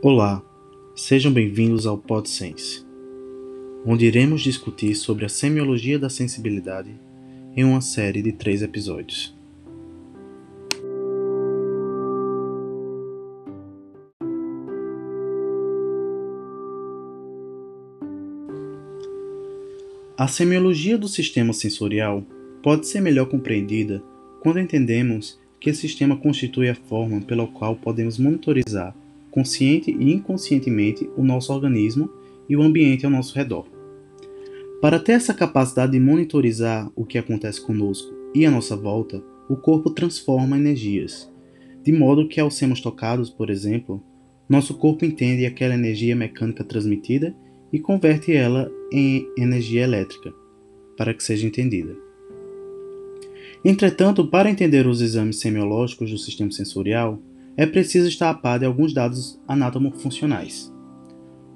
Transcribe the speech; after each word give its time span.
Olá, 0.00 0.40
sejam 0.94 1.32
bem-vindos 1.32 1.84
ao 1.84 1.98
PodSense, 1.98 2.86
onde 3.84 4.06
iremos 4.06 4.42
discutir 4.42 4.94
sobre 4.94 5.24
a 5.24 5.28
semiologia 5.28 5.98
da 5.98 6.08
sensibilidade 6.08 6.94
em 7.56 7.64
uma 7.64 7.80
série 7.80 8.22
de 8.22 8.30
três 8.30 8.62
episódios. 8.62 9.36
A 20.16 20.28
semiologia 20.28 20.96
do 20.96 21.08
sistema 21.08 21.52
sensorial 21.52 22.24
pode 22.62 22.86
ser 22.86 23.00
melhor 23.00 23.26
compreendida 23.26 24.00
quando 24.40 24.60
entendemos 24.60 25.40
que 25.58 25.70
esse 25.70 25.80
sistema 25.80 26.16
constitui 26.16 26.68
a 26.68 26.74
forma 26.76 27.20
pela 27.20 27.48
qual 27.48 27.74
podemos 27.74 28.16
monitorizar 28.16 28.94
consciente 29.30 29.90
e 29.90 30.12
inconscientemente 30.12 31.08
o 31.16 31.24
nosso 31.24 31.52
organismo 31.52 32.10
e 32.48 32.56
o 32.56 32.62
ambiente 32.62 33.04
ao 33.04 33.12
nosso 33.12 33.34
redor. 33.34 33.66
Para 34.80 34.98
ter 34.98 35.12
essa 35.12 35.34
capacidade 35.34 35.92
de 35.92 36.00
monitorizar 36.00 36.90
o 36.94 37.04
que 37.04 37.18
acontece 37.18 37.60
conosco 37.60 38.14
e 38.34 38.46
à 38.46 38.50
nossa 38.50 38.76
volta, 38.76 39.22
o 39.48 39.56
corpo 39.56 39.90
transforma 39.90 40.56
energias, 40.56 41.32
de 41.82 41.92
modo 41.92 42.28
que 42.28 42.38
ao 42.38 42.50
sermos 42.50 42.80
tocados, 42.80 43.30
por 43.30 43.50
exemplo, 43.50 44.02
nosso 44.48 44.74
corpo 44.74 45.04
entende 45.04 45.44
aquela 45.44 45.74
energia 45.74 46.14
mecânica 46.14 46.62
transmitida 46.64 47.34
e 47.72 47.78
converte 47.78 48.32
ela 48.32 48.70
em 48.92 49.28
energia 49.36 49.82
elétrica, 49.82 50.32
para 50.96 51.12
que 51.12 51.22
seja 51.22 51.46
entendida. 51.46 51.94
Entretanto, 53.64 54.26
para 54.26 54.50
entender 54.50 54.86
os 54.86 55.00
exames 55.00 55.40
semiológicos 55.40 56.10
do 56.10 56.18
sistema 56.18 56.50
sensorial, 56.50 57.20
é 57.58 57.66
preciso 57.66 58.06
estar 58.06 58.30
a 58.30 58.34
par 58.34 58.60
de 58.60 58.64
alguns 58.64 58.94
dados 58.94 59.36
anatomofuncionais. 59.48 60.72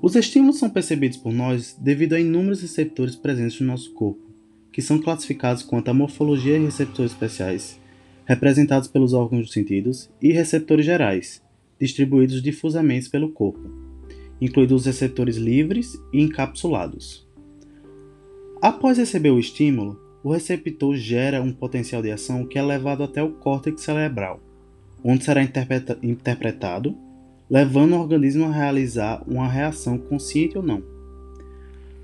Os 0.00 0.14
estímulos 0.14 0.56
são 0.56 0.70
percebidos 0.70 1.18
por 1.18 1.32
nós 1.32 1.76
devido 1.76 2.12
a 2.12 2.20
inúmeros 2.20 2.62
receptores 2.62 3.16
presentes 3.16 3.60
no 3.60 3.66
nosso 3.66 3.92
corpo, 3.94 4.22
que 4.72 4.80
são 4.80 5.00
classificados 5.00 5.64
quanto 5.64 5.88
a 5.88 5.94
morfologia 5.94 6.56
e 6.56 6.64
receptores 6.64 7.10
especiais, 7.10 7.80
representados 8.24 8.86
pelos 8.86 9.12
órgãos 9.12 9.46
dos 9.46 9.52
sentidos, 9.52 10.08
e 10.22 10.30
receptores 10.30 10.86
gerais, 10.86 11.42
distribuídos 11.80 12.40
difusamente 12.40 13.10
pelo 13.10 13.32
corpo, 13.32 13.68
incluindo 14.40 14.76
os 14.76 14.86
receptores 14.86 15.36
livres 15.36 16.00
e 16.12 16.22
encapsulados. 16.22 17.28
Após 18.62 18.98
receber 18.98 19.30
o 19.30 19.40
estímulo, 19.40 20.00
o 20.22 20.30
receptor 20.30 20.94
gera 20.94 21.42
um 21.42 21.52
potencial 21.52 22.00
de 22.02 22.12
ação 22.12 22.46
que 22.46 22.56
é 22.56 22.62
levado 22.62 23.02
até 23.02 23.20
o 23.20 23.32
córtex 23.32 23.82
cerebral, 23.82 24.40
onde 25.02 25.24
será 25.24 25.42
interpreta 25.42 25.98
interpretado, 26.02 26.96
levando 27.48 27.94
o 27.94 28.00
organismo 28.00 28.46
a 28.46 28.52
realizar 28.52 29.22
uma 29.26 29.48
reação 29.48 29.98
consciente 29.98 30.56
ou 30.56 30.62
não. 30.62 30.82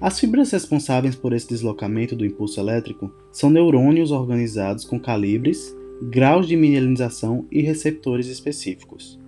As 0.01 0.19
fibras 0.19 0.51
responsáveis 0.51 1.14
por 1.14 1.33
esse 1.33 1.48
deslocamento 1.48 2.14
do 2.14 2.27
impulso 2.27 2.61
elétrico 2.61 3.11
são 3.33 3.48
neurônios 3.51 4.11
organizados 4.11 4.84
com 4.84 4.98
calibres, 5.01 5.75
graus 6.11 6.47
de 6.47 6.56
mielinização 6.56 7.47
e 7.51 7.62
receptores 7.62 8.27
específicos. 8.27 9.19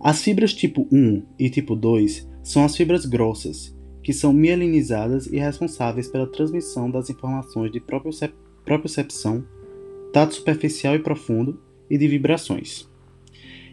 As 0.00 0.22
fibras 0.22 0.52
tipo 0.52 0.86
1 0.92 1.22
e 1.38 1.50
tipo 1.50 1.74
2 1.74 2.28
são 2.42 2.64
as 2.64 2.76
fibras 2.76 3.06
grossas, 3.06 3.74
que 4.02 4.12
são 4.12 4.32
mielinizadas 4.32 5.26
e 5.26 5.38
responsáveis 5.38 6.06
pela 6.06 6.30
transmissão 6.30 6.88
das 6.88 7.10
informações 7.10 7.72
de 7.72 7.80
propriocepção, 8.64 9.44
tato 10.12 10.34
superficial 10.34 10.94
e 10.94 11.00
profundo 11.00 11.60
e 11.88 11.98
de 11.98 12.08
vibrações. 12.08 12.88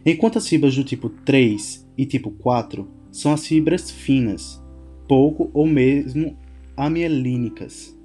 Enquanto 0.06 0.38
as 0.38 0.47
fibras 0.47 0.75
do 0.75 0.83
tipo 0.83 1.09
3 1.09 1.88
e 1.97 2.06
tipo 2.06 2.31
4 2.31 2.88
são 3.11 3.31
as 3.31 3.47
fibras 3.47 3.89
finas, 3.89 4.61
pouco 5.07 5.50
ou 5.53 5.66
mesmo 5.66 6.38
amielínicas, 6.75 7.97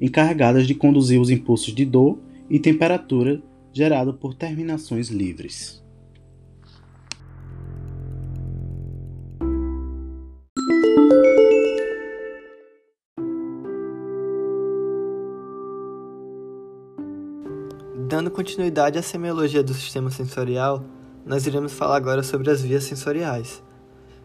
encarregadas 0.00 0.66
de 0.66 0.74
conduzir 0.74 1.20
os 1.20 1.30
impulsos 1.30 1.74
de 1.74 1.84
dor 1.84 2.18
e 2.50 2.58
temperatura 2.58 3.42
gerados 3.72 4.16
por 4.16 4.34
terminações 4.34 5.08
livres. 5.08 5.82
Dando 18.08 18.30
continuidade 18.30 18.98
à 18.98 19.02
semiologia 19.02 19.62
do 19.62 19.74
sistema 19.74 20.10
sensorial, 20.10 20.82
nós 21.26 21.46
iremos 21.46 21.74
falar 21.74 21.96
agora 21.96 22.22
sobre 22.22 22.50
as 22.50 22.62
vias 22.62 22.84
sensoriais. 22.84 23.62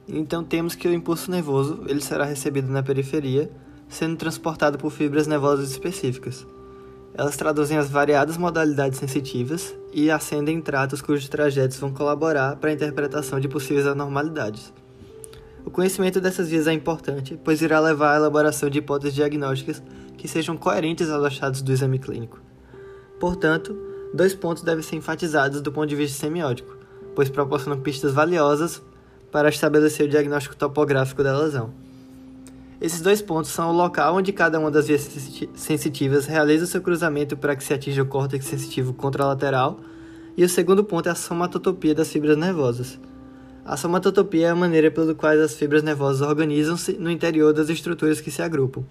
Então 0.08 0.42
temos 0.42 0.74
que 0.74 0.88
o 0.88 0.94
impulso 0.94 1.30
nervoso 1.30 1.84
ele 1.86 2.00
será 2.00 2.24
recebido 2.24 2.72
na 2.72 2.82
periferia, 2.82 3.52
sendo 3.90 4.16
transportado 4.16 4.78
por 4.78 4.90
fibras 4.90 5.28
nervosas 5.28 5.70
específicas. 5.70 6.48
Elas 7.14 7.36
traduzem 7.36 7.78
as 7.78 7.90
variadas 7.90 8.38
modalidades 8.38 9.00
sensitivas 9.00 9.76
e 9.92 10.10
ascendem 10.10 10.62
tratos 10.62 11.02
cujos 11.02 11.28
trajetos 11.28 11.78
vão 11.78 11.92
colaborar 11.92 12.56
para 12.56 12.70
a 12.70 12.74
interpretação 12.74 13.38
de 13.38 13.50
possíveis 13.50 13.86
anormalidades. 13.86 14.72
O 15.66 15.70
conhecimento 15.70 16.22
dessas 16.22 16.48
vias 16.48 16.68
é 16.68 16.72
importante, 16.72 17.38
pois 17.44 17.62
irá 17.62 17.82
levar 17.82 18.14
à 18.14 18.16
elaboração 18.16 18.70
de 18.70 18.80
hipóteses 18.80 19.14
diagnósticas 19.14 19.84
que 20.18 20.26
sejam 20.26 20.56
coerentes 20.56 21.10
aos 21.10 21.26
achados 21.26 21.62
do 21.62 21.74
exame 21.74 22.00
clínico. 22.00 22.53
Portanto, 23.20 23.76
dois 24.14 24.34
pontos 24.34 24.64
devem 24.64 24.84
ser 24.84 24.96
enfatizados 24.96 25.62
do 25.62 25.72
ponto 25.72 25.88
de 25.88 25.96
vista 25.96 26.20
semiótico, 26.20 26.78
pois 27.16 27.30
proporcionam 27.30 27.80
pistas 27.80 28.14
valiosas 28.14 28.82
para 29.32 29.50
estabelecer 29.50 30.06
o 30.06 30.10
diagnóstico 30.10 30.56
topográfico 30.56 31.24
da 31.24 31.38
lesão. 31.38 31.74
Esses 32.80 33.02
dois 33.02 33.22
pontos 33.22 33.50
são 33.50 33.70
o 33.70 33.74
local 33.74 34.16
onde 34.16 34.34
cada 34.34 34.60
uma 34.60 34.70
das 34.70 34.88
vias 34.88 35.10
sensitivas 35.56 36.26
realiza 36.26 36.66
o 36.66 36.68
seu 36.68 36.82
cruzamento 36.82 37.38
para 37.38 37.56
que 37.56 37.64
se 37.64 37.74
atinja 37.74 38.04
o 38.04 38.06
córtex 38.06 38.46
sensitivo 38.46 38.94
contralateral, 38.94 39.80
e 40.36 40.44
o 40.44 40.50
segundo 40.50 40.84
ponto 40.84 41.08
é 41.08 41.12
a 41.12 41.16
somatotopia 41.16 41.96
das 41.96 42.12
fibras 42.12 42.36
nervosas. 42.36 43.00
A 43.64 43.78
somatotopia 43.78 44.48
é 44.48 44.50
a 44.50 44.56
maneira 44.56 44.92
pela 44.92 45.16
qual 45.16 45.32
as 45.32 45.54
fibras 45.54 45.82
nervosas 45.82 46.28
organizam-se 46.28 46.94
no 46.94 47.10
interior 47.10 47.54
das 47.54 47.70
estruturas 47.70 48.20
que 48.20 48.30
se 48.30 48.42
agrupam. 48.42 48.84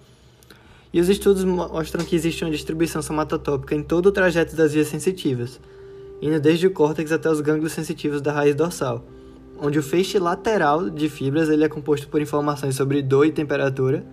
E 0.93 1.01
os 1.01 1.09
estudos 1.09 1.43
mostram 1.43 2.05
que 2.05 2.15
existe 2.15 2.43
uma 2.43 2.51
distribuição 2.51 3.01
somatotópica 3.01 3.73
em 3.73 3.81
todo 3.81 4.05
o 4.05 4.11
trajeto 4.11 4.55
das 4.55 4.73
vias 4.73 4.87
sensitivas, 4.87 5.59
indo 6.21 6.39
desde 6.39 6.67
o 6.67 6.71
córtex 6.71 7.11
até 7.11 7.29
os 7.29 7.41
gânglios 7.41 7.73
sensitivos 7.73 8.21
da 8.21 8.31
raiz 8.31 8.53
dorsal, 8.53 9.03
onde 9.59 9.79
o 9.79 9.83
feixe 9.83 10.19
lateral 10.19 10.91
de 10.91 11.09
fibras 11.09 11.49
ele 11.49 11.63
é 11.63 11.69
composto 11.69 12.07
por 12.07 12.21
informações 12.21 12.75
sobre 12.75 13.01
dor 13.01 13.25
e 13.25 13.31
temperatura, 13.31 14.05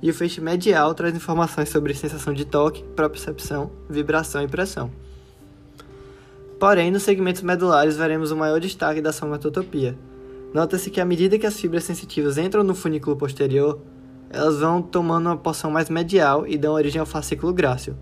e 0.00 0.10
o 0.10 0.14
feixe 0.14 0.40
medial 0.40 0.94
traz 0.94 1.14
informações 1.14 1.68
sobre 1.68 1.94
sensação 1.94 2.32
de 2.32 2.46
toque, 2.46 2.82
propriocepção, 2.96 3.70
vibração 3.88 4.42
e 4.42 4.48
pressão. 4.48 4.90
Porém, 6.58 6.90
nos 6.90 7.02
segmentos 7.02 7.42
medulares 7.42 7.96
veremos 7.96 8.30
o 8.30 8.36
maior 8.36 8.58
destaque 8.58 9.00
da 9.00 9.12
somatotopia. 9.12 9.98
Nota-se 10.54 10.90
que 10.90 11.00
à 11.00 11.04
medida 11.04 11.38
que 11.38 11.46
as 11.46 11.60
fibras 11.60 11.84
sensitivas 11.84 12.38
entram 12.38 12.64
no 12.64 12.74
funículo 12.74 13.16
posterior, 13.16 13.80
elas 14.32 14.58
vão 14.58 14.80
tomando 14.80 15.26
uma 15.26 15.36
porção 15.36 15.70
mais 15.70 15.90
medial 15.90 16.46
e 16.46 16.56
dão 16.56 16.72
origem 16.72 16.98
ao 16.98 17.06
fascículo 17.06 17.52
grácil. 17.52 17.94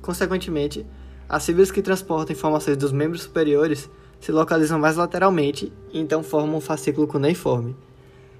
Consequentemente, 0.00 0.86
as 1.28 1.44
fibras 1.44 1.72
que 1.72 1.82
transportam 1.82 2.34
informações 2.34 2.76
dos 2.76 2.92
membros 2.92 3.22
superiores 3.22 3.90
se 4.20 4.30
localizam 4.30 4.78
mais 4.78 4.96
lateralmente 4.96 5.72
e 5.92 5.98
então 5.98 6.22
formam 6.22 6.58
um 6.58 6.60
fascículo 6.60 7.08
cuneiforme. 7.08 7.74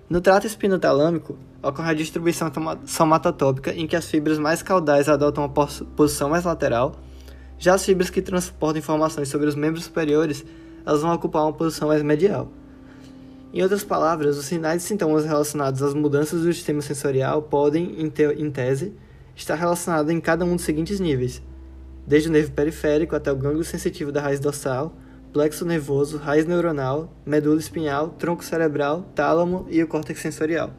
No 0.09 0.21
trato 0.21 0.47
espinotalâmico, 0.47 1.37
ocorre 1.61 1.91
a 1.91 1.95
distribuição 1.95 2.53
somatotópica 2.87 3.75
em 3.75 3.87
que 3.87 3.97
as 3.97 4.09
fibras 4.09 4.39
mais 4.39 4.63
caudais 4.63 5.09
adotam 5.09 5.45
uma 5.45 5.67
posição 5.97 6.31
mais 6.31 6.45
lateral, 6.45 6.95
já 7.59 7.75
as 7.75 7.85
fibras 7.85 8.11
que 8.11 8.23
transportam 8.23 8.79
informações 8.79 9.29
sobre 9.29 9.49
os 9.49 9.55
membros 9.55 9.85
superiores 9.85 10.45
elas 10.87 11.03
vão 11.03 11.13
ocupar 11.15 11.43
uma 11.43 11.53
posição 11.53 11.89
mais 11.89 12.03
medial. 12.03 12.49
Em 13.55 13.63
outras 13.63 13.85
palavras, 13.85 14.37
os 14.37 14.47
sinais 14.47 14.83
e 14.83 14.87
sintomas 14.89 15.25
relacionados 15.25 15.81
às 15.81 15.95
mudanças 15.95 16.43
do 16.43 16.53
sistema 16.53 16.83
sensorial 16.83 17.41
podem, 17.41 18.03
em, 18.03 18.11
te 18.11 18.25
em 18.25 18.51
tese, 18.51 18.93
estar 19.37 19.55
relacionados 19.55 20.11
em 20.11 20.21
cada 20.21 20.45
um 20.45 20.57
dos 20.57 20.65
seguintes 20.65 20.99
níveis, 20.99 21.41
desde 22.05 22.29
o 22.29 22.33
nervo 22.33 22.51
periférico 22.51 23.15
até 23.15 23.31
o 23.31 23.37
gânglio 23.37 23.63
sensitivo 23.63 24.11
da 24.11 24.21
raiz 24.21 24.41
dorsal, 24.41 24.93
plexo 25.33 25.65
nervoso, 25.65 26.19
raiz 26.19 26.45
neuronal, 26.45 27.15
medula 27.25 27.61
espinhal, 27.61 28.09
tronco 28.19 28.45
cerebral, 28.45 29.09
tálamo 29.15 29.69
e 29.71 29.81
o 29.81 29.87
córtex 29.87 30.19
sensorial. 30.19 30.73